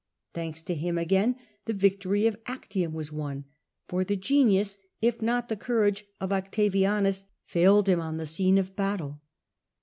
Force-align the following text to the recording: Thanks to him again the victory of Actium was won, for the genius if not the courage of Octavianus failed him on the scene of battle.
Thanks 0.33 0.63
to 0.63 0.73
him 0.73 0.97
again 0.97 1.35
the 1.65 1.75
victory 1.75 2.25
of 2.25 2.35
Actium 2.47 2.91
was 2.91 3.11
won, 3.11 3.45
for 3.87 4.03
the 4.03 4.15
genius 4.15 4.79
if 4.99 5.21
not 5.21 5.47
the 5.47 5.55
courage 5.55 6.05
of 6.19 6.31
Octavianus 6.31 7.25
failed 7.45 7.87
him 7.87 7.99
on 7.99 8.17
the 8.17 8.25
scene 8.25 8.57
of 8.57 8.75
battle. 8.75 9.21